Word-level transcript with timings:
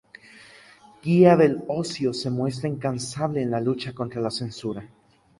Guía 1.03 1.35
del 1.37 1.61
Ocio 1.67 2.11
se 2.11 2.31
muestra 2.31 2.67
incansable 2.67 3.43
en 3.43 3.51
la 3.51 3.61
lucha 3.61 3.93
contra 3.93 4.19
la 4.19 4.31
censura. 4.31 4.89